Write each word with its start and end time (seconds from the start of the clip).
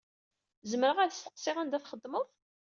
Zemreɣ 0.69 0.97
ad 0.99 1.11
steqsiɣ 1.13 1.57
anda 1.57 1.79
txedmeḍ? 1.83 2.27